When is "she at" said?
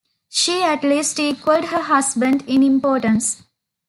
0.29-0.83